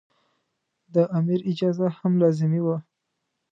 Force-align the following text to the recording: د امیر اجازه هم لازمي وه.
د 0.93 0.95
امیر 1.19 1.39
اجازه 1.51 1.87
هم 1.99 2.11
لازمي 2.21 2.61
وه. 2.65 2.77